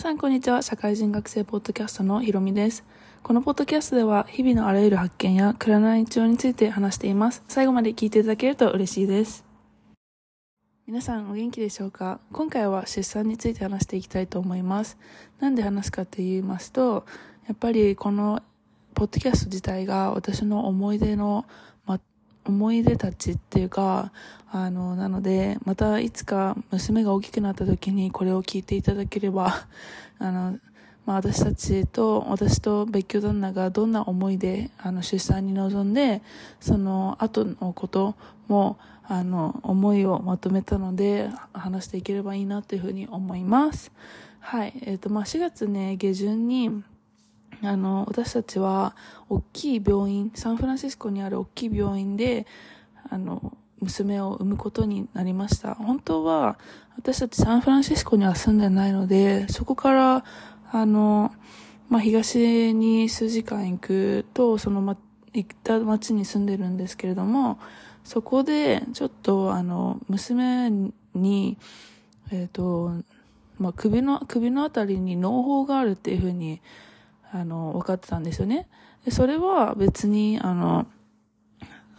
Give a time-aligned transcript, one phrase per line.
[0.00, 0.62] さんこんにちは。
[0.62, 2.84] 社会人学生ポッドキャストのひろみです。
[3.22, 7.44] このポッドキャストでは日々のあらゆる発見や占い帳について話しています。
[7.48, 9.44] 最後まで聞いていただけると嬉しいです。
[10.86, 12.18] 皆さんお元気でしょうか？
[12.32, 14.96] 今回は出産について話していきたいと思います。
[15.38, 17.04] なんで話すかと言いますと、
[17.46, 18.40] やっぱりこの
[18.94, 21.44] ポッドキャスト自体が私の思い出の
[22.44, 24.12] 思い出たちっていうか、
[24.50, 29.66] あの、なので、またいつか娘が大きくなった時にこれを聞いていただければ、
[30.18, 30.58] あの、
[31.06, 36.22] まあ私たちと、私と別居旦那がどんな思いで、あの、出産に臨んで、
[36.60, 38.16] その後のこと
[38.48, 43.92] も、あの、思いをまとめたので、話していければいいなというふうに思います。
[44.40, 44.72] はい。
[44.82, 46.82] えっ、ー、と、まあ4月ね、下旬に、
[47.62, 48.94] あの、私たちは、
[49.28, 52.46] 大きい病院、サンフランシスコにある大きい病院で、
[53.08, 55.74] あの、娘を産むことになりました。
[55.74, 56.58] 本当は、
[56.96, 60.24] 私たちサンフランシスコには住んでないので、そこから、
[60.70, 61.32] あの、
[61.88, 64.96] まあ、東に数時間行くと、そのま、
[65.32, 67.58] 行った町に住んでるんですけれども、
[68.04, 70.70] そこで、ちょっと、あの、娘
[71.14, 71.58] に、
[72.30, 72.92] えっ、ー、と、
[73.58, 76.60] まあ、首の、首のあたりに脳胞があるっていうふうに、
[77.32, 78.68] あの、分かってたんですよね。
[79.04, 80.86] でそれは別に、あの、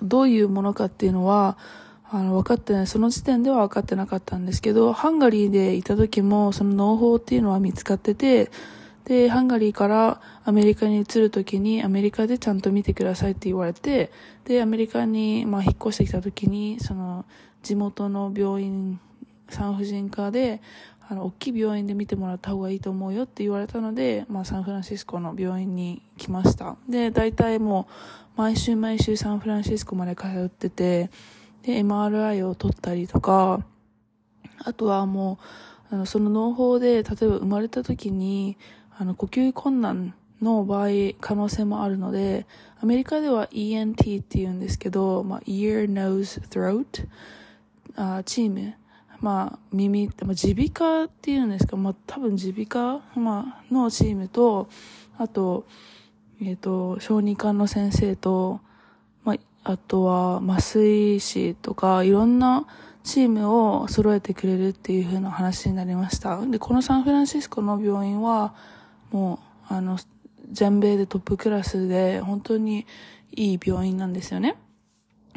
[0.02, 1.58] どういうものかっていうのは、
[2.10, 8.52] あの、分かってない、その時点では分かってなかったんですけど、ハンガリーでいた時も、その農法っていうのは見つかってて、
[9.06, 14.12] で、ハンガリーからアメリカに移る時に、アメリカでちゃんと見てくださいって言われて、
[14.46, 17.26] で、アメリカに、まあ、引っ越してきた時に、その、
[17.64, 19.00] 地元の病院、
[19.50, 20.62] 産婦人科で、
[21.12, 26.78] あの、大きい病院で見てもらった方がいいと思うよって言われたので、まあ、サンフランシスコの病院に来ました。
[26.88, 27.90] で、大体も
[28.38, 31.12] う、毎週毎週サンフランシスコまで通ってて、
[31.64, 33.59] で、MRI を取ったりとか、
[34.59, 35.38] あとはも
[35.92, 38.58] う、あの、その農法で、例えば生まれた時に、
[38.98, 40.88] あの、呼吸困難の場合、
[41.19, 42.47] 可能性もあるので、
[42.80, 47.06] アメリカでは ENT って言うんですけど、まあ、ear, nose, throat
[47.97, 48.75] あチーム
[49.22, 54.68] まあ、耳、まあ、耳鼻科っていうんですか、まあ、多分耳鼻科、まあ、のチームと、
[55.18, 55.66] あと、
[56.42, 58.62] えっ、ー、と、小児科の先生と、
[59.24, 62.66] まあ、あとは麻酔師とか、いろんな
[63.04, 66.44] チームを揃えてくれるっていう風な話になりました。
[66.46, 68.56] で、このサンフランシスコの病院は、
[69.12, 69.40] も
[69.70, 70.00] う、あの、
[70.52, 72.88] 全米でトップクラスで、本当に
[73.31, 74.58] いい病院なんですよね。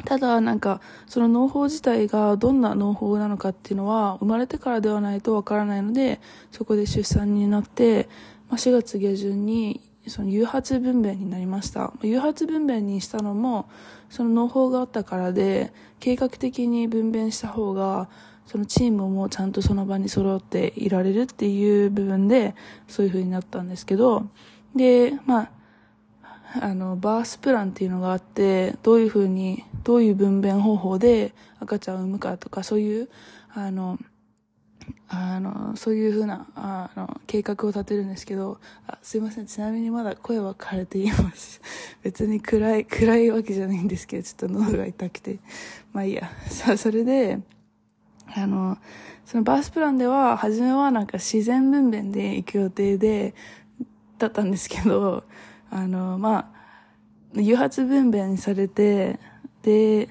[0.05, 6.21] ただ、なんか、その農法自体がどんな農法なのかっていうのは、生まれてからではないとわからないので、
[6.51, 8.07] そこで出産になって、
[8.49, 11.91] まあ、4月下旬に、その誘発分娩になりました。
[12.03, 13.67] 誘発分娩にしたのも、
[14.09, 18.07] その農法があったからで、計画的に分娩した方が、
[18.45, 22.53] そのチームもちゃんとその場に揃っていられるっていう部分で、
[22.87, 24.27] そういう風になったんですけど、
[24.75, 25.49] で、まあ、
[26.61, 33.09] あの、バースプランっていうのがあって、どういうふうに、どういう分娩方法で赤ちゃんを産むかとか、そういう、
[33.53, 33.99] あの、
[35.07, 39.45] あの、そういうふうな、あの、計画を立てるんですけど、あすいません。
[39.45, 41.61] ちなみにまだ声は枯れています。
[42.03, 45.39] 別に暗い、暗いわけじゃないんですけど、ちょっと喉が痛くて。
[45.93, 46.29] まあいいや。
[46.49, 47.39] さあ、それで、
[48.35, 48.77] あの、
[49.25, 53.33] そのバースプランでは、初めはなんか自然分娩で行く予定で、
[54.17, 55.23] だったんですけど、
[55.75, 56.53] あの、ま
[57.35, 59.19] あ、誘発分娩にされて、
[59.61, 60.07] で、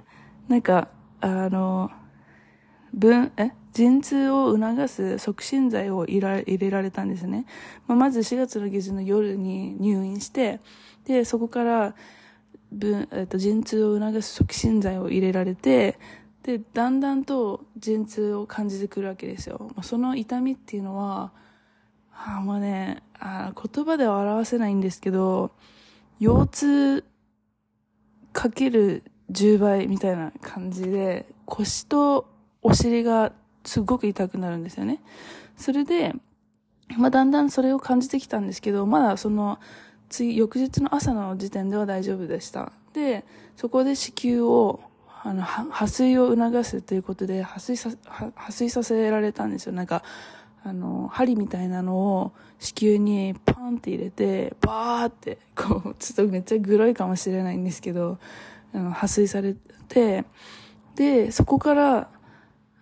[0.46, 0.88] なんか、
[1.22, 1.90] あの、
[2.92, 7.46] 分、え陣痛を促す促進剤を入れ入れられたんですね。
[7.88, 10.60] まあ、まず4月の下旬の夜に入院して、
[11.06, 11.94] で、そこから、
[12.70, 15.98] 分、えっと、陣痛を促す促進剤を入れられて、
[16.42, 19.70] で、だんだんと陣痛を感じてくるわけですよ。
[19.82, 21.32] その痛みっていうのは、
[22.16, 25.50] あもうねあ、言葉では表せないんですけど、
[26.20, 27.04] 腰痛
[28.32, 32.28] かける10倍みたいな感じで、腰と
[32.62, 33.32] お尻が
[33.64, 35.00] すごく痛くなるんですよね。
[35.56, 36.12] それで、
[36.98, 39.58] まあ、だんだんそれを感じてきたんですけど、まだその、
[40.08, 42.72] 次、翌日の朝の時点では大丈夫でした。
[42.92, 43.24] で、
[43.56, 44.80] そこで子宮を、
[45.22, 49.72] あの、破水を促すということで、破水さ、破水させられたんですよ。
[49.72, 50.02] なんか、
[50.66, 58.18] あの、針みたいなのを子宮にパンって入れて、バーって、こう、ちょっとめっちゃグロいかもしれないんですけど、
[58.72, 59.54] あの、破水され
[59.88, 60.24] て、
[60.96, 62.08] で、そこから、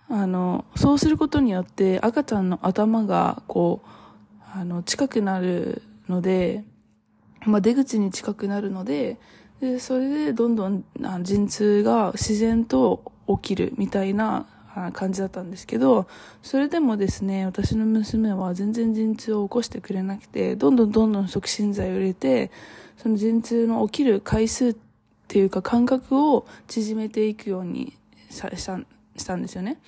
[0.09, 3.89] あの、そうすることによって赤ちゃんの頭が、こう、
[4.55, 6.65] あの、近くなるので、
[7.47, 9.19] まあ、出口に近くなるので、
[9.61, 10.85] で、それでどんどん
[11.23, 14.47] 陣痛が自然と起きるみたいな
[14.93, 16.07] 感じだったんですけど、
[16.43, 22.51] それでもですね、私の娘は全然陣痛を起こしてくれなくて、どんどんどんどん促進剤を入れて、
[22.97, 24.77] その陣痛の起きる回数っ
[25.29, 27.97] ていうか間隔を縮めていくように
[28.31, 29.81] したしたんですよね。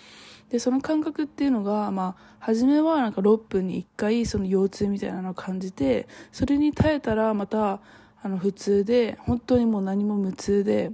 [0.51, 7.81] で、その感覚っていうのが、まあ、初めはなんか6分に1回その腰痛みたいなのを感じて、それに耐えたらまた、
[8.23, 10.93] あの、普通で、本当にもう何も無痛で、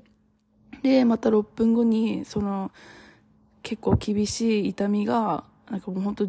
[0.82, 2.72] で、また6分後に、その、
[3.62, 6.28] 結構厳しい痛みが、なんかもう本当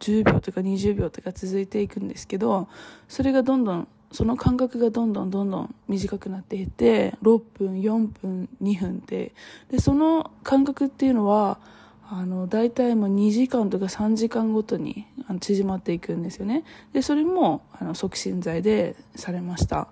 [0.00, 2.68] 10秒とか20秒とか続いていくんですけど、
[3.08, 9.34] それがどんどん、その間隔がどんどんどんどん短くなっていって、6分、4分、2分って、
[9.70, 11.58] で、その間隔っていうのは、
[12.08, 15.06] あの、大体もう2時間とか3時間ごとに
[15.40, 16.64] 縮まっていくんですよね。
[16.92, 19.88] で、それも、あの、促進剤でされました。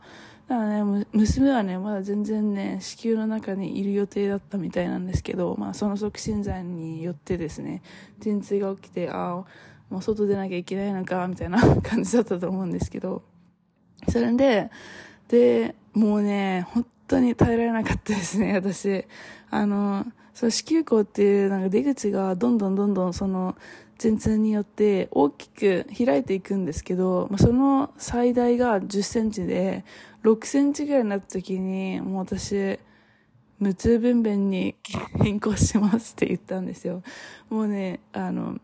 [0.49, 7.83] だからね、娘はね、まだ全然ね、子宮の中にいる予定だったみたいなんですけど、まあ、その促進剤によってですね、
[8.19, 9.45] 陣痛が起きて、ああ、
[9.89, 13.23] もう外出なきゃいけないのか、みたいな感じだったと思うんですけど、
[14.09, 14.71] それで、
[15.29, 19.07] で、もうね、本当に耐えられなかったですね、私。
[19.51, 20.05] あの、
[20.35, 23.55] その子宮口っていうなんか出口がどんどんどんどんその
[23.99, 29.85] 陣痛によって大きく開いていくんですけど、まあ、その最大が10センチで、
[30.23, 32.79] 6センチぐらいになった時に、もう私、
[33.59, 34.75] 無痛分娩に
[35.23, 37.03] 変更しますって言ったんですよ。
[37.49, 38.59] もうね、あの、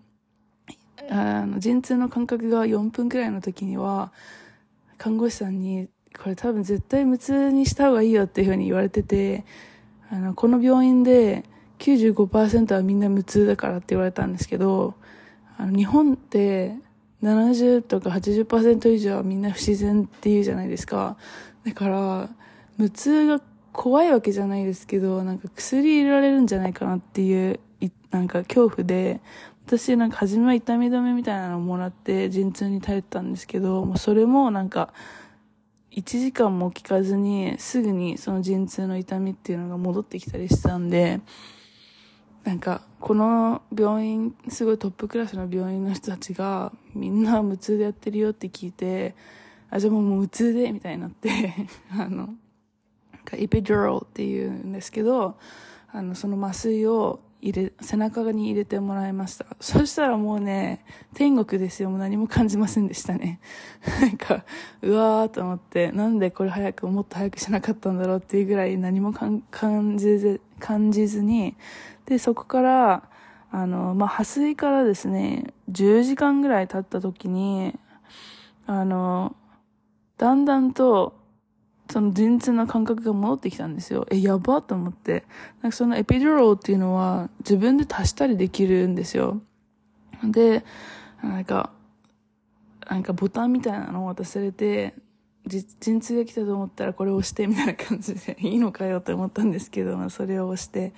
[1.10, 4.12] あの、陣痛の間隔が4分くらいの時には、
[4.98, 5.88] 看護師さんに、
[6.20, 9.44] これ多分絶対無痛にした方がいいよっていうふうに言われてて、
[10.10, 11.44] あの、この病院で
[11.78, 14.94] 95%はみんな無痛だからって言われたんですけど、
[15.56, 16.76] あの、日本って
[17.22, 21.16] 70とか80%以上はみんな不自然って言うじゃないですか。
[21.64, 22.28] だから、
[22.76, 23.40] 無痛が
[23.72, 27.60] 怖いわけじゃないですけど、なんか薬入れられるんじゃないかなっていう、
[28.10, 29.20] なんか恐怖で、
[29.66, 34.94] 私なんか初めは痛み止めみたいなのをもらって陣痛に頼ったんですけど、もうそれもなんか、
[35.90, 41.20] 1時間も効かずにすぐにその陣痛の痛みっていうのが戻ってきたりしたんで、
[42.48, 49.14] なんか、この病院、すごいトップクラスの病院の人たちが、みんな無痛でやってるよって聞いて、
[49.68, 51.54] あ、じゃあもう無痛で、みたいになって
[51.92, 52.30] あの、
[53.32, 55.36] エピドローっていうんですけど、
[55.92, 59.44] あの、その麻酔を入れ、背中に入れてもらいました。
[59.60, 61.90] そしたらもうね、天国ですよ。
[61.90, 63.40] もう何も感じませんでしたね。
[64.00, 64.46] なんか、
[64.80, 71.54] うわーと思って、なんでこれ早く、もっと早くしなかったんだろうっていうぐらい何も感じず、感じずに、
[72.08, 73.02] で、そこから、
[73.50, 77.74] あの、まあ、破水からですね、10時間ぐらい経った時に、
[78.66, 79.36] あの、
[80.16, 81.18] だんだんと、
[81.90, 84.06] その陣痛の感覚が戻ってきたんですよ。
[84.10, 85.24] え、やばと思って。
[85.62, 89.40] なんかそのエピドローっていうのは自分で足したりできるんですよ。
[90.22, 90.64] で、
[91.22, 91.72] なんか、
[92.88, 94.94] なんかボタンみたいなのを渡されて、
[95.46, 100.92] 陣痛が来たと思ったらこれを押してみたいな感じでいいのかよって思ったんですけど、まあ、それを押して、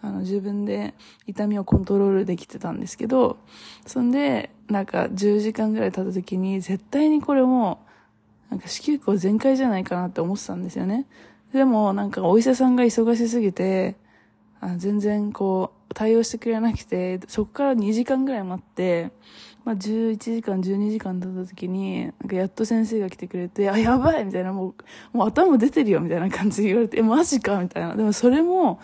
[0.00, 0.94] あの自分で
[1.26, 3.38] 痛みをコントロールできてたんですけど、
[3.86, 7.84] そんで、なんか10時間ぐらい経った時に絶対にこれも、
[8.50, 11.06] なんか子宮口全開じゃないかなって思ってたんですよね。
[11.52, 13.96] でもなんかお医者さんが忙しすぎて、
[14.60, 19.10] あ全然こう対応してくれなくて、そこから2時間ぐらい待って、
[19.64, 24.74] まあ、11時間、12時間経った時に、なんかやっと先生が来てくれて、あ、やばいみたいな、も
[25.12, 27.94] う、もう頭出てるよみたいな感じで言われて、え、マジかみたいな。
[27.94, 28.80] でもそれも、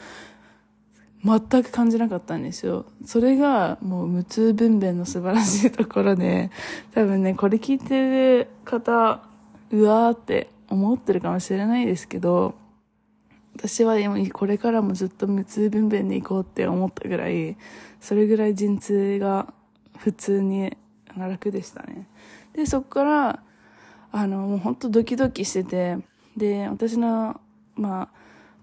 [1.25, 2.85] 全く感じなかったんですよ。
[3.07, 6.51] それがもう無痛分娩の素晴らしいところで、
[6.93, 9.23] 多分ね、これ聞いてる方、
[9.71, 12.55] うわーって思ってるかもしれないですけど、
[13.57, 13.97] 私は
[14.33, 17.57] これからもずっと無痛分娩に行こうって思ったぐらい、
[18.01, 19.53] それぐらい陣痛が
[19.97, 20.77] 普通に
[21.17, 22.09] 楽でしたね。
[22.53, 23.43] で、そこから、
[24.13, 25.99] あの、もう本当ドキドキしてて、
[26.37, 27.41] で、私の、
[27.77, 28.09] まあ、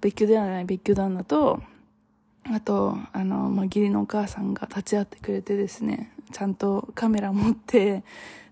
[0.02, 1.62] 別居ではない別居旦那と、
[2.44, 8.04] あと、あの、まあ、義理のお母さんが立ち会ってくれてですね、ちゃんとカメラ持って、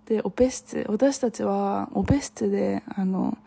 [0.06, 3.38] で、オペ室、私たちはオペ室で、あの、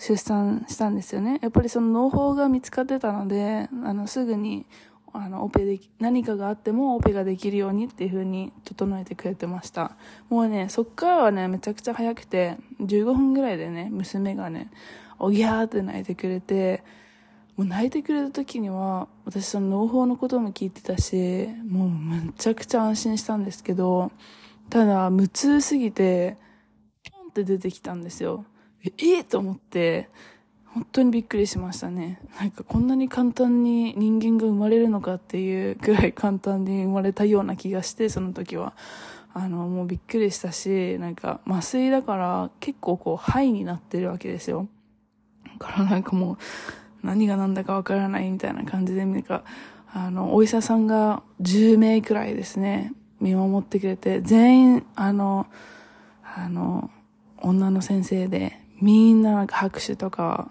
[0.00, 1.38] 出産したんですよね。
[1.42, 4.66] やっぱりその農法が見つかってたので、あの、すぐに
[5.12, 9.96] あの、オペでき、何かがあってもオペができるようにっていう風に整えてくれてました。
[10.28, 14.70] もうね、そっからはね、めちゃくちゃ早くて、15分ぐらいでね、娘がね、
[15.18, 16.84] おぎゃーって泣いてくれて、
[17.56, 24.12] もう泣いてくれた時には、私その農法のことも聞いてたし、もうめちゃくちゃ安心したんですけど、
[24.70, 26.36] ただ、無痛すぎて、
[27.12, 28.44] ポンって出てきたんですよ。
[28.84, 30.08] え、え、と思って、
[30.66, 32.20] 本当にびっくりしましたね。
[32.38, 38.74] なんかこんなに簡単に人間が生まれるのかっていうくらい簡単に生まれたような気がして、その時は。
[39.32, 44.68] あの、もうびっくりしたし、なんか麻酔だから結構こう、肺になってるわけですよ。
[45.58, 49.44] だからなんかもう、何が何だかわからないみたいな感じで、なんか、
[49.92, 55.46] あの、お医者さんが10名くらいですね、見守ってくれて、全員、あの、
[56.22, 56.90] あの、
[57.38, 60.50] 女の先生で、みんな拍手とか、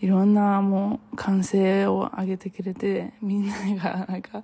[0.00, 4.42] いろんなもう歓声を上げてくれて、みんながなんか、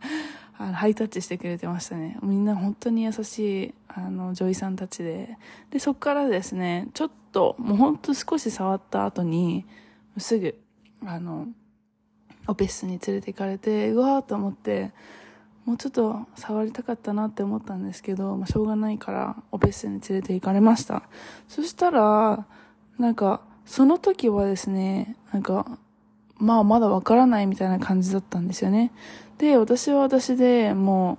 [0.59, 2.19] あ のハイタッチしてくれてましたね。
[2.23, 5.39] みんな本当に優しい、あの、女医さんたちで。
[5.71, 9.65] で、そっからですね、ちょっと、もうほんと少し触った後に、
[10.19, 10.59] すぐ、
[11.05, 11.49] あの、
[12.49, 14.93] オペ室に連れて行かれて、うわーと思って、
[15.65, 21.03] もうちょっと触りたかったなって思ったんですけど、まあ、しょうがないからオペ室に連れて行かれました。
[21.49, 22.47] そしたら、
[22.99, 25.79] なんか、その時はですね、なんか、
[26.39, 28.93] まあまだわからないみたいな感じだったんですよね。
[29.39, 31.19] で、私は私でも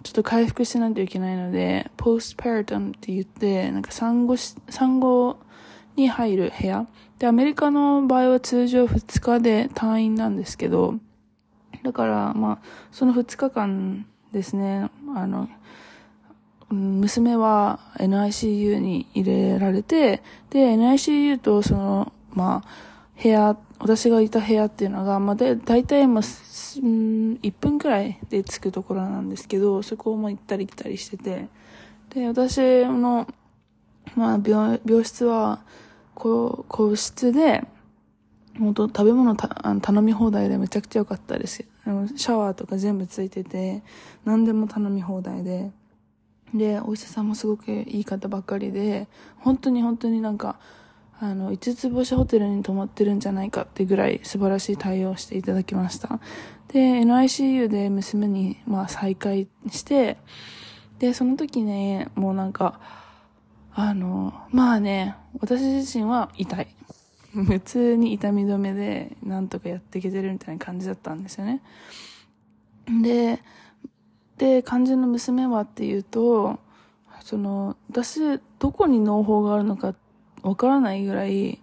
[0.00, 5.38] う、ちょっと回復しないといけないので、ポストパラトムって言って、なんか産後し、産後
[5.96, 6.86] に入る部屋。
[7.18, 10.94] で、アメリカの場合は通常2日で退院なんですけど、
[11.82, 12.58] だから、まあ、
[12.92, 15.48] その2日間ですね、あの、
[16.70, 31.48] 娘は NICU に入れられて、で、NICU とその、まあ、部屋、私がいた部屋っていうのが、まあ、だ、だいたい、まあ、1分くらいで着くところなんですけど、そこをも行ったり来たりしてて、
[32.10, 33.26] で、私の、
[34.14, 35.60] まあ、病、病室は、
[36.14, 37.64] こう、個室で、
[38.58, 41.64] 本当食べ物たあの頼み放題でめちゃくちゃ良かったです
[42.16, 43.82] シャワーとか全部ついてて、
[44.24, 45.70] 何でも頼み放題で。
[46.54, 50.58] で、お医者さんもすごくいい方ばっかりで、本当に本当になんか、
[51.20, 56.18] あの、5つ星ホテルに泊まってるんじゃないかってぐらい素晴らしい対応していただきました。
[56.68, 60.16] で、NICU で娘に、まあ、再会して、
[60.98, 62.80] で、その時ね、もうなんか、
[63.72, 66.68] あの、まあね、私自身は痛い。
[67.32, 71.62] 普通に痛み止めでなんとかやっていけてるみたいな感じだったんですよね。
[73.02, 73.40] で、
[74.40, 76.58] で、肝心の娘はっていうと、
[77.22, 79.94] その、私、どこに農法があるのか
[80.40, 81.60] わからないぐらい、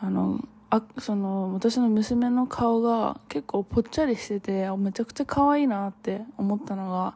[0.00, 0.38] あの、
[0.70, 7.14] あ、その、私の娘の顔が結構ぽっちゃりしてて、めちゃくちゃ可愛いなって思ったのが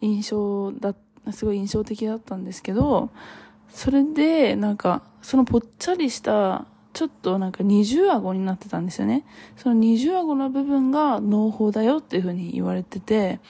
[0.00, 0.94] 印象だ、
[1.32, 3.10] すごい印象的だったんですけど、
[3.70, 9.24] それで、なんか、そのぽっちゃりしたちょっとなんか二重顎になってたんですよね。
[9.56, 13.40] その二重顎の部分が脳胞だよっていう風に言われてて、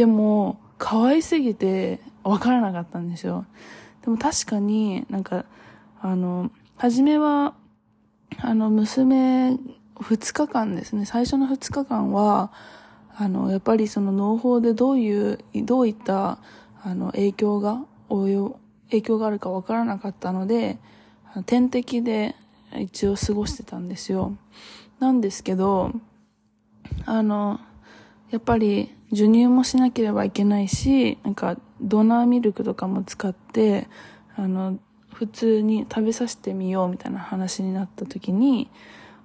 [0.00, 3.44] でも、可愛すぎてわからなかったんですよ。
[4.00, 5.44] でも確かになんか、
[6.00, 7.52] あの、初めは、
[8.38, 9.58] あの、娘、
[10.00, 12.50] 二日間ですね、最初の二日間は、
[13.14, 16.38] あの、やっぱりその脳胞でどういう、どういった、
[16.82, 20.78] あの、影響が、影響があるかわからなかったので、
[21.44, 22.36] 点滴で
[22.74, 24.34] 一応過ごしてたんですよ。
[24.98, 25.92] なんですけど、
[27.04, 27.60] あの、
[28.30, 33.88] やっぱり授乳もしなければいけないし、なんかドナーミルクとかも使って、
[34.36, 34.78] あの、
[35.12, 38.70] 普通に食べさせてみようみたいな話になった時に、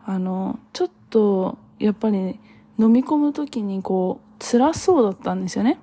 [0.06, 2.40] あの、ちょっと、やっぱり
[2.80, 5.80] 飲み込む時にこう、辛そうだったんですよね。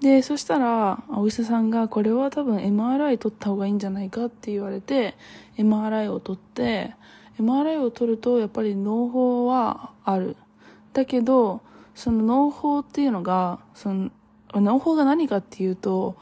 [0.00, 5.14] で、そしたら、お医者さんが、これは多分 MRI 取った方がいいんじゃないかって言われて、
[5.58, 6.94] MRI を取って、
[7.38, 10.36] MRI を取ると、やっぱり脳胞はある。
[10.92, 11.60] だけど、
[12.00, 14.10] その脳胞っていうのが、その、
[14.54, 16.16] 脳胞が何かっていうと、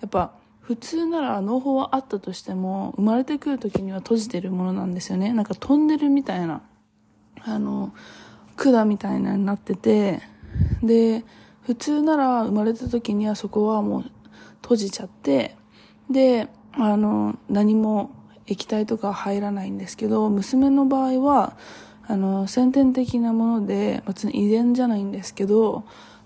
[0.00, 5.32] やっぱ、普通なら脳胞はあったとしても、生まれてくる時には閉じてるものなんですよね。
[5.34, 6.62] なんかトンネルみたいな、
[7.42, 7.92] あの、
[8.56, 10.22] 管みたいなになってて、
[10.82, 11.24] で、
[11.62, 14.04] 普通なら生まれた時にはそこはもう
[14.62, 15.56] 閉じちゃって、
[16.10, 18.10] で、あの、何も
[18.46, 21.56] 液体とか入らないんですけど、娘の場合は、
[22.08, 25.84] あの、先天的なもので、別に遺伝じゃないんですけど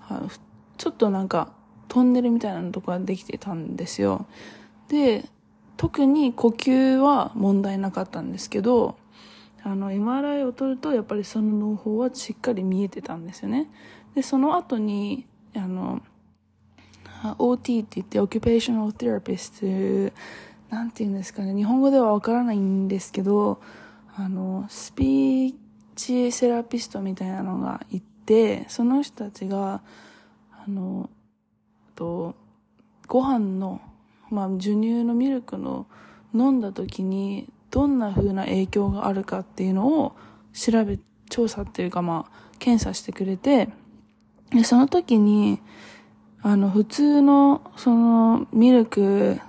[0.09, 0.31] あの、
[0.79, 1.53] ちょっとなんか、
[1.89, 4.27] トンネルみたいなとこができてたんですよ。
[4.89, 5.25] で、
[5.77, 8.97] 特に呼吸は問題なかったんですけど、
[9.65, 13.69] あの、MRI を取ると、やっぱりその脳胞はしっかり見えてたんですよね。
[14.15, 16.01] で、その後に、あの、
[17.39, 20.13] OT って言って、Occupational Therapist、
[20.71, 23.61] なんて言うんですかね、日本語ではわからないんですけど、
[24.17, 25.62] あの、スピー
[25.97, 29.83] チセラピストみたいなのがいて、その人たちが、
[30.51, 31.11] あの、
[31.95, 32.35] と、
[33.07, 33.81] ご飯の、
[34.31, 35.87] まあ、授乳のミルクの
[36.35, 40.17] 飲んだ時に、どんな風な影響があるかっていうのを
[40.53, 40.99] 調べ、
[41.31, 43.69] 調査っていうかまあ、検査してくれて、
[44.51, 45.61] で、その時に、
[46.43, 49.41] あの、普通の、その、ミルク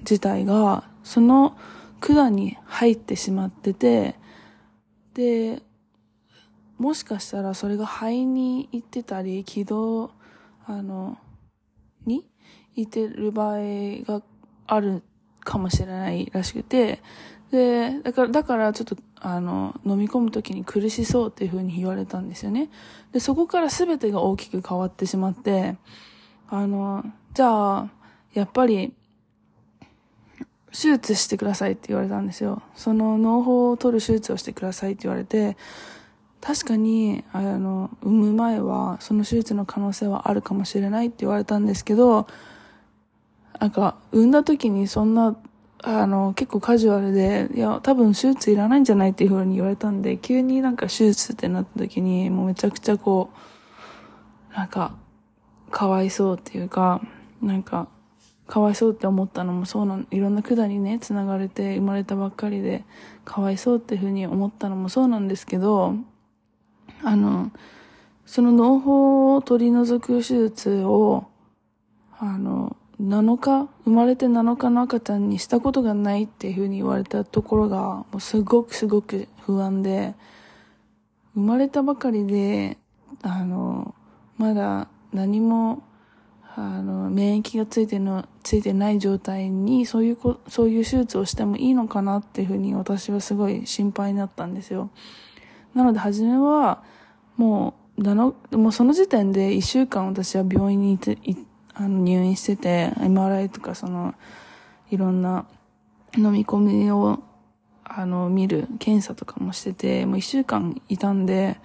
[0.00, 1.56] 自体が、その
[2.00, 4.14] 管に入ってしまってて、
[5.14, 5.62] で、
[6.78, 10.12] もしかしたらそれが肺に行ってたり、気道、
[10.66, 11.18] あの、
[12.06, 12.24] に
[12.74, 13.58] 行ってる場合
[14.06, 14.22] が
[14.66, 15.02] ある
[15.40, 17.02] かもしれないらしくて、
[17.50, 22.70] で、だから、だからちょっと、あの、飲み込む時に苦しそうっていう風に言われたんですよね。
[23.12, 25.76] で、そこから全てが大きく変わってしまって、
[26.48, 27.04] あの、
[27.34, 27.90] じゃあ、
[28.34, 28.94] やっぱり、
[30.70, 32.62] 手術してくださいって言われたんですよ。
[32.76, 35.56] その脳胞を取る手術をしてくださいって言われて、
[36.40, 42.26] 確かに、あの、産む前は、その手術の可能性はあるかもしれないって言われたんですけど、
[43.60, 45.36] なんか、産んだ時にそんな
[45.82, 53.30] あの、結構カジュアルで、いや、多分手術いらないんじゃないっていう風に言われたんで、急になんか手術ってなった時に、もうめちゃくちゃこ
[54.52, 54.94] う、なんか、
[55.70, 57.00] かわいそうっていうか、
[57.40, 57.88] なんか、
[58.48, 62.84] かわいそうって思ったのもそうなん、いろんな管にね、繋がれて生まれたばっかりで、
[63.24, 65.94] かわいそうっていう風に思ったのもそうなんですけど、
[67.02, 67.50] あの、
[68.26, 71.26] その脳胞を取り除く手術を、
[72.18, 80.14] あの、7日、生まれて7日の赤ちゃんにしたことがないっていうふうに言われたところが、もうすごくすごく不安で、
[81.34, 82.76] 生まれたばかりで、
[83.22, 83.94] あの、
[84.36, 85.84] まだ何も、
[86.56, 94.90] あの、免疫がついての、ついてない状態に、そういうこ、そういう手術をしてもいいのかなっていうふうに私はすごい心配になったんですよ。
[95.74, 96.82] なので、初めは、
[97.36, 98.02] もう、
[98.56, 101.18] もうその時点で一週間私は病院に行って、
[101.74, 104.14] あの入院してて、MRI とかその、
[104.90, 105.46] いろんな
[106.16, 107.22] 飲み込みを、
[107.84, 111.58] あの、見る検査とかもしてて、もう一週間いたんで、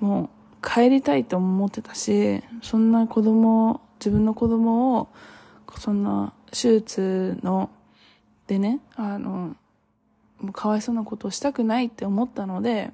[0.00, 5.08] もう帰りたいと思ってたし、そんな子供、自分の子供を、
[5.78, 7.70] そんな手術の、
[8.46, 9.56] でね、あの、
[10.40, 12.92] もうかわいそうなことをしたくないって思ったので、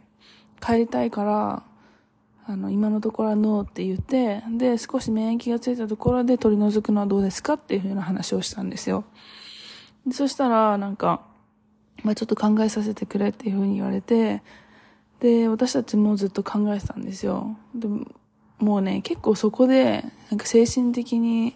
[0.60, 1.62] 帰りたいから、
[2.46, 9.04] あの、今のところはノーって言って、で、少し免疫がついたところで取り除くのはどうですかっていうふうな話をしたんですよ。
[10.06, 11.22] でそしたら、なんか、
[12.02, 14.42] まあちょっと考えさせてくれっていうふうに言われて、
[15.20, 17.56] で、私たちもずっと考えてたんですよ。
[17.74, 17.88] で
[18.58, 21.54] もうね、結構そこで、なんか精神的に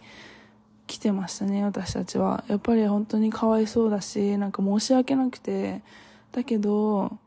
[0.87, 2.45] 来てましたね、私たちは。
[2.49, 5.83] やっぱり本当にかわいそうだし、なんか申し訳なくて、
[6.33, 7.19] だけど、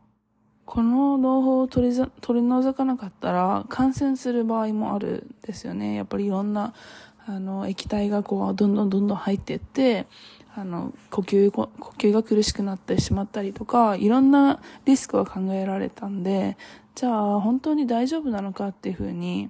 [0.66, 5.96] この農法を取り取り除かなかったら感染する場合もあるんですよね。
[5.96, 6.74] やっぱりいろんな
[7.28, 10.06] あの液体がこうどんどんどんどん入っていって
[10.56, 16.58] あの呼吸呼吸が苦しくなってしまったりとかいろんなリスクは考えられたんで
[16.94, 19.50] じゃあ本当に大丈夫なのかっていうふうに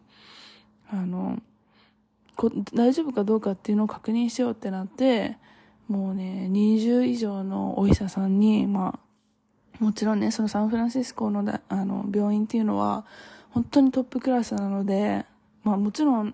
[0.90, 1.42] あの
[2.36, 5.38] こ大丈夫かどうかっていうのを確認しようってなって
[5.88, 9.05] もうね20以上のお医者さんにまあ
[9.80, 13.06] もちろんね、そのサンフランシスコのだあの病院っていうのは、
[13.52, 15.26] 本当にトップクラスなので、
[15.64, 16.34] まあもちろん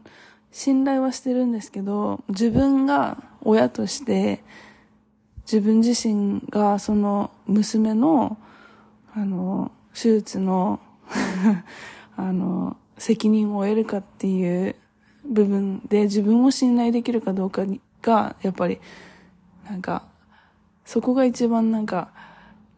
[0.51, 4.43] 信頼はしてるんですけど、自分が親として、
[5.43, 8.37] 自分自身がその娘の、
[9.13, 10.79] あの、手術の
[12.15, 14.75] あの、責任を得るかっていう
[15.25, 17.63] 部分で自分を信頼できるかどうか
[18.01, 18.79] が、やっぱり、
[19.69, 20.03] なんか、
[20.85, 22.11] そこが一番なんか、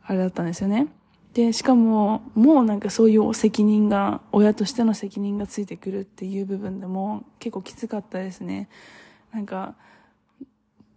[0.05, 0.87] あれだったんですよね。
[1.33, 8.69] で、しかも、もうなんかそういう責任が、親としての責任がついてくるっていう部分でも結構きつかったですね。
[9.33, 9.75] なんか、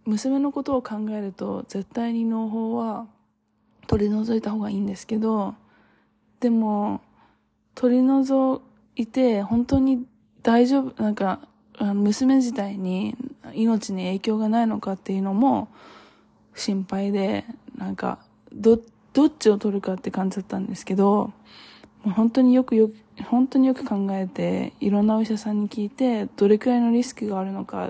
[0.05, 3.07] 娘のことを考えると、絶対に農法は
[3.87, 5.55] 取り除いた方がいいんですけど、
[6.39, 7.01] でも、
[7.73, 8.61] 取り除
[8.95, 10.05] いて、本当に
[10.43, 11.39] 大丈夫、なんか、
[11.79, 13.15] 娘自体に
[13.53, 15.69] 命に影響がないのかっていうのも
[16.55, 18.19] 心配で、なんか、
[18.53, 18.79] ど、
[19.17, 21.33] どっちを取るかって感じだったんですけど、
[22.03, 27.89] 本当によくよく、本当によく考えて、いろんなお医者さんに聞いて、どれくらいのリスクがあるのか、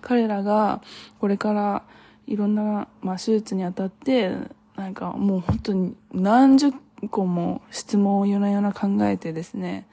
[0.00, 0.80] 彼らが
[1.20, 1.82] これから
[2.26, 4.32] いろんな、まあ、手術にあたって、
[4.74, 6.72] なんかもう本当に何十
[7.10, 9.86] 個も質問を夜な夜な考えてですね、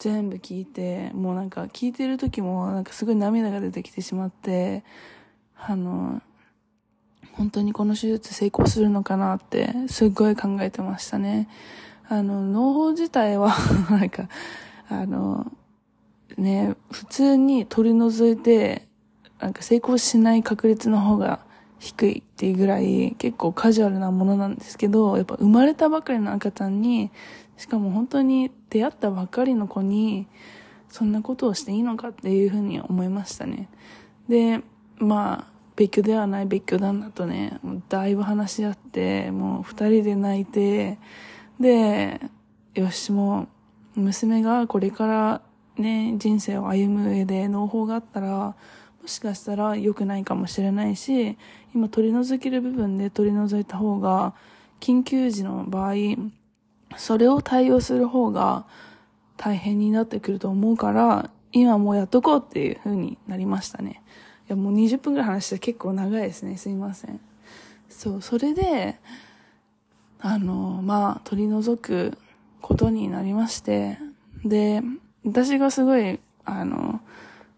[0.00, 4.82] 全部聞いて、もうなんか聞いてる時もなんかすごい涙が出てきてしまって、
[5.56, 6.20] あの、
[7.36, 11.48] 本当にこの手術成功するのかなってすっごい考えてましたね。
[12.08, 13.54] あの、脳胞自体は
[13.90, 14.28] なんか、
[14.88, 15.50] あの、
[16.38, 18.86] ね、普通に取り除いて、
[19.40, 21.40] なんか成功しない確率の方が
[21.78, 27.10] 低いっていうぐらい結構カジュアルなものなんですけど、やっぱ生まれたばかりの赤ちゃんに、
[27.56, 30.26] しかも本当に出会ったばかりの子に、
[30.88, 33.68] そんなことをしていいのかっていうふうに思いましたね。
[34.28, 34.62] で、
[34.98, 40.98] まあ、別居ではない別居旦那とね、だいぶ話し合って、もう二人で泣いて、
[41.60, 42.20] で、
[42.74, 43.48] よし、も
[43.96, 45.42] う、娘がこれから
[45.76, 48.28] ね、人生を歩む上で農法があったら、
[49.02, 51.36] もしかしたら良くないかもしれないし、
[51.74, 54.34] 今取り除ける部分で取り除いた方が、
[54.80, 55.94] 緊急時の場合、
[56.96, 58.66] それを対応する方が
[59.36, 64.02] 大変になってくると思うから、今もうやっとこうっていう風になりましたね。
[64.48, 66.56] いや、もう20分くらい話して結構長いですね。
[66.56, 67.20] すいません。
[67.88, 68.98] そう、それで、
[70.20, 72.16] あの、まあ、取り除く
[72.60, 73.98] ことになりまして、
[74.44, 74.82] で、
[75.24, 77.00] 私がすごい、あの、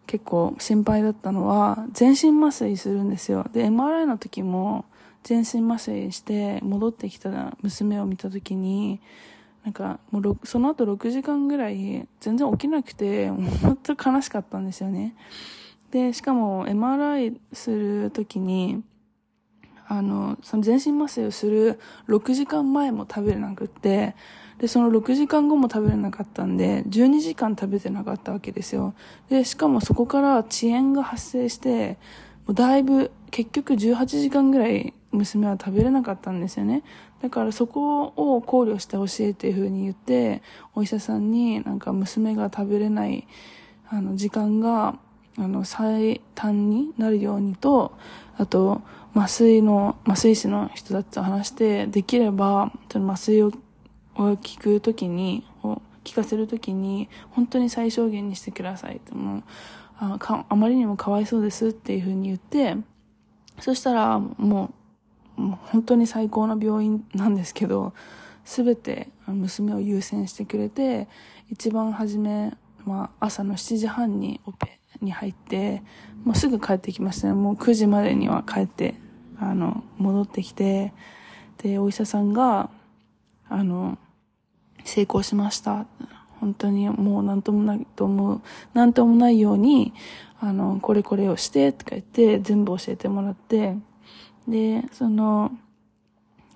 [0.06, 3.46] 結構心配だったのは、全身麻酔するんですよ。
[3.52, 4.86] で、MRI の時も、
[5.22, 9.00] 全身麻酔して戻ってきた娘を見た時に、
[9.64, 15.14] なんかもうその後6時間ぐらい全然起きなくて、もう本当悲しかったんですよね。
[15.90, 18.82] で、しかも MRI する時に、
[19.86, 24.14] あの、その全身麻酔をする6時間前も食べれなくって、
[24.58, 28.94] で、その6時間後も食べれなかったんで、12時間食べてなかったわけですよ。
[29.30, 31.98] で、しかもそこから遅延が発生して、
[32.46, 36.82] もうだいぶ、結局18時間ぐらい娘は食べれなかったんですよね。
[37.22, 40.42] だからそこを考慮してほしいっていうふうに言って、
[40.74, 43.26] お医者さんになんか娘が食べれない、
[43.88, 44.98] あの、時間が、
[45.38, 47.96] あの、最短になるようにと、
[48.36, 48.82] あと、
[49.14, 53.52] 麻酔の、麻酔師の人たちと話して、できれば、その麻酔を
[54.16, 59.42] 聞くときに、を聞かせるときに、本当に最小限にしてくださいって、もう、
[60.00, 62.76] あかあまりにもかわいそうですっていうふうに言って、
[63.60, 64.72] そしたら、も
[65.36, 67.92] う、もう本当に最高の病院なんですけど、
[68.44, 71.06] すべて娘を優先してくれて、
[71.48, 75.82] 一番初め、まあ、朝の7時半にオペに入って、
[76.24, 77.34] もうすぐ帰ってきましたね。
[77.34, 78.94] もう9時までには帰って、
[79.38, 80.92] あの、戻ってきて、
[81.58, 82.70] で、お医者さんが、
[83.48, 83.98] あの、
[84.84, 85.86] 成功しました。
[86.40, 88.40] 本当にもう何ともないと思う、
[88.74, 89.92] 何ともないように、
[90.40, 93.76] あの、これこれをしてとか言って全部教えてもらって、
[94.46, 95.52] で、その、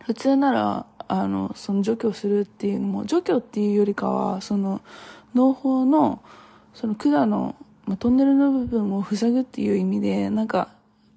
[0.05, 4.81] 普通なら、あの、その除去するっていうのも、除去っていうよりかは、その、
[5.35, 6.23] 農法の、
[6.75, 10.69] その管の、まあ、トンネルの部分を塞ぐっていう意味で、なんか、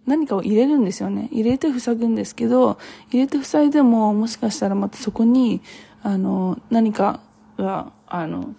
[0.06, 1.30] 何かを入れるんですよね。
[1.32, 2.78] 入れて塞ぐんですけど、
[3.10, 5.62] 入れて塞いでも、もしかしたらまたそこに、
[6.04, 7.20] あの、何か
[7.58, 8.54] が、あの、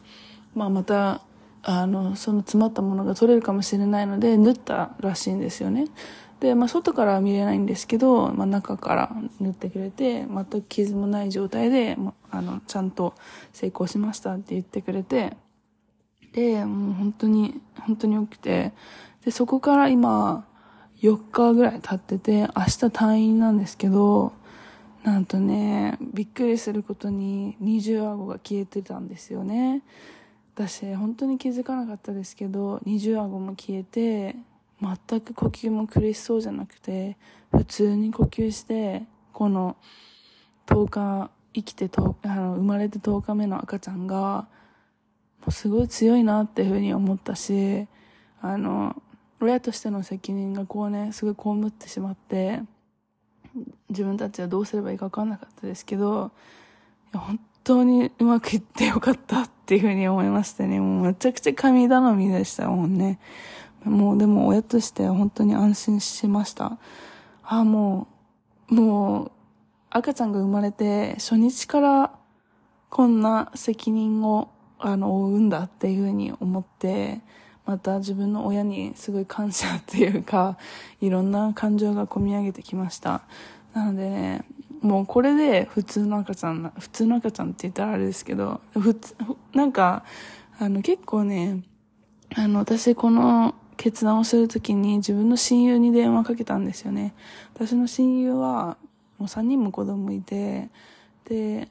[0.54, 1.20] まあ、また、
[1.62, 5.86] あの、その詰まったものが取れるかもしれないので、縫ったらしいんですよね。
[6.40, 11.96] で、まあ、外からは見れないんですけど、まあ、中から縫ってくれて、全く傷もない状態で、
[12.30, 13.14] あの、ちゃんと
[13.52, 15.36] 成功しましたって言ってくれて、
[16.36, 18.74] で、もう本当に、本当に良くて、
[19.24, 20.46] で、そこから今、
[21.02, 22.50] 4日ぐらい経ってて、明日
[22.86, 24.34] 退院なんですけど、
[25.02, 29.82] なんとね、びっくりすることに二重顎が消えてたんですよね。
[30.54, 34.36] 私、本当に気づかなかったですけど、二重顎も消えて、
[34.78, 37.16] 全く呼吸も苦しそうじゃなくて、
[37.50, 39.76] 普通に呼吸して、この
[40.66, 44.48] 10日、生きてと、あの、生まれて10日目の赤ちゃんが、
[45.50, 47.86] すごい強いなっていうふうに思ったし、
[48.40, 49.00] あの、
[49.40, 52.62] 親としての責任がこうね、すごい被ってしまって、
[53.88, 56.30] 自分たちはどうすればいいか分かんなかったですけど、
[57.12, 60.80] いや本当にうまくいってよかったっていうふうに思いましたね。
[60.80, 63.18] もうめちゃくちゃ神頼みでしたもんね。
[63.84, 66.78] もうでも親として本当に安心しました。
[67.42, 68.08] ああ、も
[68.70, 69.32] う、もう、
[69.90, 72.10] 赤ちゃんが生まれて初日から
[72.90, 74.48] こんな責任を、
[74.86, 77.20] あの、負うんだっていうふうに思って、
[77.64, 80.56] また自分の親にすごい感謝っていうか、
[81.00, 83.22] いろんな感情が込み上げてきました。
[83.74, 84.44] なのでね、
[84.82, 89.16] もうこれで普通の赤ちゃん普通の赤ちゃんって言ったらあれですけど、普通、
[89.52, 90.04] なんか、
[90.60, 91.64] あの結構ね、
[92.36, 97.12] あの私この決断をするときに自分の親友に電話かけたんですよね。
[97.54, 98.76] 私の親友は
[99.18, 100.70] もう3人も子供いて、
[101.28, 101.68] で、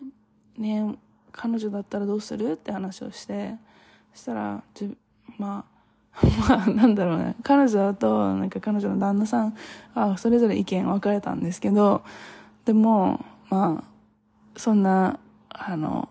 [0.57, 0.95] ね、
[1.35, 2.53] 彼女だったらどうする？
[2.53, 3.55] って話をして、
[4.13, 4.63] そしたら、
[5.37, 7.35] まあ、 まあ、なんだろうね。
[7.43, 9.55] 彼女と、なんか彼女の旦那さん、
[9.93, 12.03] あそれぞれ意見分かれたんですけど、
[12.63, 13.83] でも、まあ、
[14.57, 15.19] そんな、
[15.49, 16.07] あの、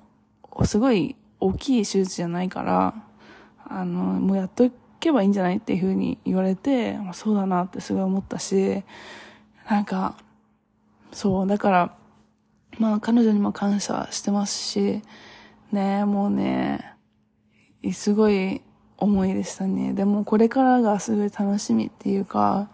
[0.65, 2.95] すごい大きい手術じゃないから、
[3.67, 8.83] あの、もうやっとけばいいんじゃないっていうふうに言われて、まあ、そうだなってすごい思ったし、
[9.71, 10.17] なんか、
[11.13, 11.97] そう、だから、
[12.79, 15.03] まあ彼女にも感謝してますし、
[15.73, 16.95] ね、もうね、
[17.93, 18.63] すごい
[18.97, 19.93] 思いでしたね。
[19.93, 22.71] でもこれからがすごい楽しみっていうか、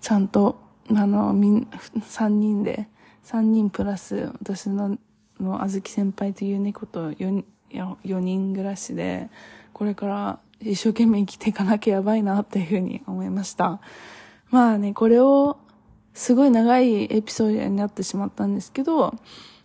[0.00, 0.60] ちゃんと、
[0.94, 1.68] あの、みん、
[2.06, 2.88] 三人で、
[3.22, 4.98] 三人プラス私の、
[5.40, 9.28] のあずき先輩という猫と4、4人暮らしで、
[9.72, 13.80] これから一生懸命生きていかなきゃやばいなっていうふうに思いました。
[14.50, 15.58] まあね、これを
[16.16, 19.14] すごい長いエピソードになってしまったんですけど、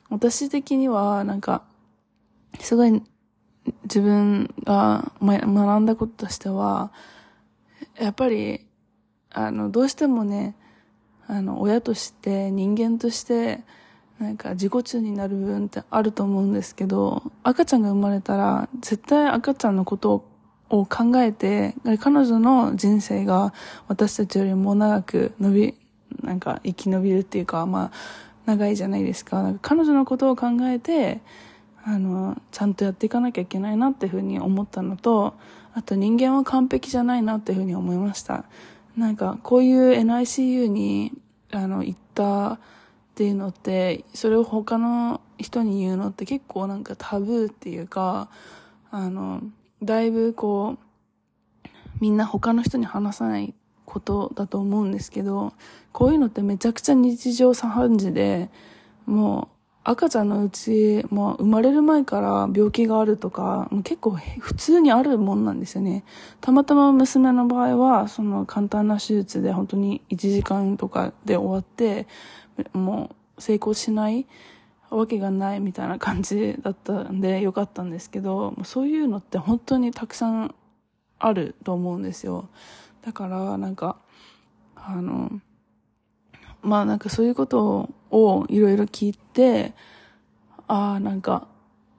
[0.10, 1.64] 私的にはなんか、
[2.60, 3.02] すごい
[3.84, 6.92] 自分が学んだこととしては、
[7.98, 8.68] やっぱり、
[9.30, 10.58] あの、どうしてもね、
[11.26, 13.64] あの、親として人間として、
[14.20, 20.26] なんか自己中になる部分ってあると思うんですけど、赤ちゃんが生まれたら、絶対赤ちゃんのこと
[20.70, 23.54] を考えて、彼女の人生が
[23.88, 25.81] 私たちよりも長く伸び、
[26.24, 27.92] なんか生き延びるっていうか、まあ、
[28.46, 29.44] 長いじゃないですか。
[29.44, 31.22] なんか彼女のことを考えて、
[31.84, 35.36] あの、ちゃんとやっていかなきゃいけないなっていうふうに思ったのと、
[35.74, 38.46] あと人間は完璧じゃないなっていうふうに思いました。
[38.98, 41.14] なんか、こういう NICU に、
[41.52, 42.60] あの、行ったっ
[43.16, 48.30] ていうのって、それを他の人に言うのって結構なんかタブーっていうか、
[48.92, 49.42] あの、
[49.82, 51.68] だいぶこう、
[52.00, 53.54] みんな他の人に話さない
[53.92, 55.52] ことだと思うんですけど、
[55.92, 58.50] こういうのってめちゃくちゃ日常茶飯事で、
[59.06, 66.06] もう赤ちゃんのうち、もう生まれる前から病気があるとか、結構普通にあるもんなんですよね。
[66.40, 72.08] たまたま娘の場合は、その簡単な手術で本当に1時間とかで終わって、
[72.72, 74.26] もう成功しない
[74.90, 80.56] わけがないみたいな感じだったんでよかったんですけど、そういうのって本当にたくさん
[81.20, 82.48] あると思うんですよ。
[83.02, 83.98] だからなんか、
[84.76, 85.42] あの、
[86.62, 89.74] まあなんかそういうことをいろいろ聞いて、
[90.68, 91.48] ああ、なんか、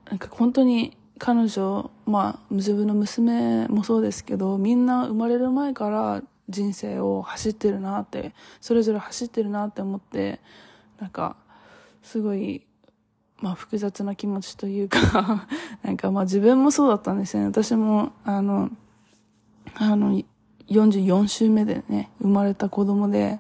[0.09, 10.41] なんか本当に彼女、まあ自分の娘もそうですけど、みんな生まれる前から人生を走ってるなって、それぞれ走ってるなって思って、
[11.01, 11.37] なんか、
[12.03, 12.67] すごい、
[13.41, 15.49] まあ複雑な気持ちというか
[15.83, 17.49] なんかまあ自分もそうだったんですよね。
[17.49, 18.71] 私も、あの、
[19.75, 20.23] あの、
[20.69, 23.39] 44週目でね、生まれた子供で、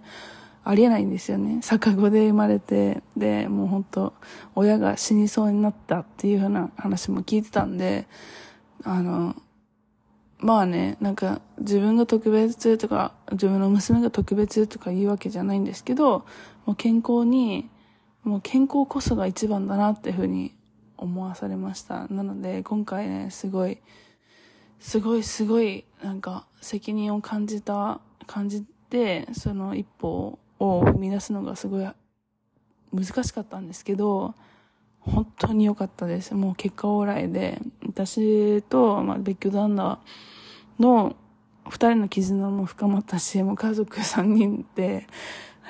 [0.65, 1.61] ありえないんですよね。
[1.63, 4.15] 逆子で生まれて、で、もう本当
[4.55, 8.07] 親が死にそうになったっていうふうな話も聞いてたんで、
[8.85, 9.35] あの、
[10.39, 16.25] まあね、なんか自分が特別とか、自分の娘が特別とか言うわけじゃないんですけど、
[16.65, 17.69] もう健康に、
[18.23, 20.55] もう健康こそが一番だなっていうふうに
[20.97, 22.07] 思わされました。
[22.09, 23.79] なので、今回ね、すごい、
[24.83, 31.89] すごいすごい、なんか責任を感じた、感じて、その一歩を生み出すのがすごい
[32.93, 34.35] 難しかったんですけど、
[34.99, 36.35] 本当に良かったです。
[36.35, 40.01] もう結果オーライで、私と、まあ、別居旦那
[40.81, 41.15] の
[41.69, 45.07] 二人の絆も深まったし、もう家族三人で、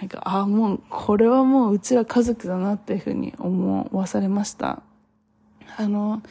[0.00, 4.82] なんか、ああ、もう、これはもううちは家族だなっていうふうに思わされました。
[5.76, 6.22] あの、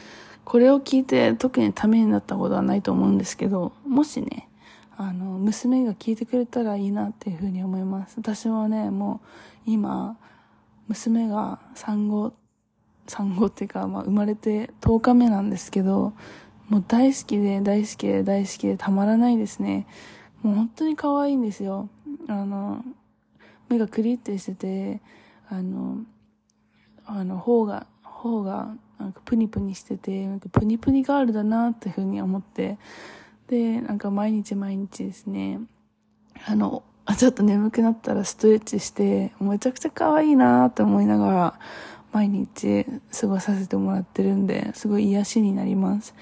[0.44, 4.48] これを聞いて特にためになったことはないと思うんですけど、もしね、
[4.96, 8.14] あの、娘が聞いてくれたらいいなっていうふうに思います。
[8.18, 9.20] 私はね、も
[9.66, 10.18] う今、
[10.88, 12.32] 娘が産後、
[13.06, 16.12] 産後っていうか、まあ生まれて10日目なんですけど、
[16.68, 19.86] もう大好きで大好きで大好きでたまらないですね。
[20.42, 21.88] もう本当に可愛いんですよ。
[22.28, 22.84] あの、
[23.68, 25.00] 目がクリってしてて、
[25.48, 25.98] あの、
[27.06, 32.78] あの、頬が、頬が、なんかプニプニしてて、なんかプニプニガールだなっていうふうに思って、
[33.48, 35.60] で、なんか毎日毎日ですね、
[36.46, 36.82] あの、
[37.18, 41.58] ちょっと眠くなったらストレッチして、めちゃくちゃ可愛いなって思いながら、
[42.12, 42.86] 毎日
[43.20, 46.14] 過ごさせてもらってるんで、すごい癒しになります。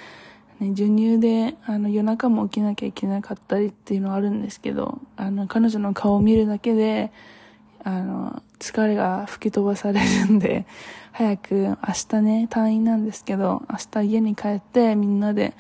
[0.61, 7.13] ね、授乳で、あの、夜中も起きなきゃいけなかったりっていうのはあるんですけど、あの、彼女の顔を見るだけで、
[7.85, 10.67] あの、疲れが吹き飛ばされるんで、
[11.13, 11.77] 早く明
[12.09, 15.55] 日ね、退院なんですけど、明日家に帰ってみんなで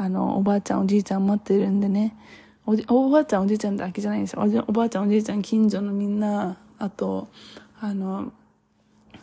[0.00, 2.16] あの、おばあちゃんおじいちゃん待ってるんでね、
[2.64, 4.42] おじ、おばあちゃんおじいちゃんだけじゃないんですよ。
[4.42, 7.28] おおばあちゃんおじいちゃん近所のみんな、あと、
[7.78, 8.32] あの、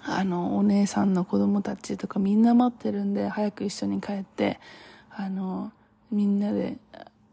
[0.04, 4.60] あの、お姉さんの子供たちとかみんな待ってるんで、早く一緒に帰って、
[5.10, 5.72] あの、
[6.12, 6.78] みんなで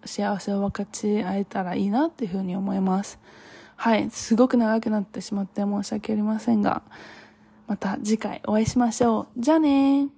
[0.07, 3.18] 幸せを分かち合えたらいいなっていうふうに思います。
[3.77, 4.11] はい。
[4.11, 6.83] すごく長くなってしまって申し訳ありませんが、
[7.67, 9.41] また次回お会いしましょう。
[9.41, 10.09] じゃあねー。